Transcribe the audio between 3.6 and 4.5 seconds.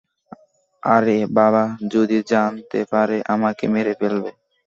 মেরে ফেলবে।